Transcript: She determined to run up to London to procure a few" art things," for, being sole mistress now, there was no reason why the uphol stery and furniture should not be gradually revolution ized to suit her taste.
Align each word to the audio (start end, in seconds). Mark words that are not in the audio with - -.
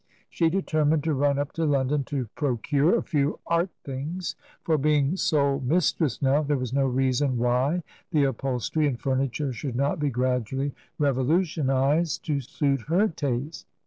She 0.31 0.49
determined 0.49 1.03
to 1.03 1.13
run 1.13 1.37
up 1.37 1.51
to 1.51 1.63
London 1.63 2.03
to 2.05 2.25
procure 2.33 2.95
a 2.97 3.03
few" 3.03 3.37
art 3.55 3.69
things," 3.83 4.35
for, 4.63 4.79
being 4.79 5.15
sole 5.15 5.59
mistress 5.59 6.23
now, 6.23 6.41
there 6.41 6.57
was 6.57 6.73
no 6.73 6.87
reason 6.87 7.37
why 7.37 7.83
the 8.09 8.23
uphol 8.23 8.57
stery 8.59 8.87
and 8.87 8.99
furniture 8.99 9.53
should 9.53 9.75
not 9.75 9.99
be 9.99 10.09
gradually 10.09 10.73
revolution 10.97 11.69
ized 11.69 12.25
to 12.25 12.39
suit 12.41 12.81
her 12.87 13.09
taste. 13.09 13.67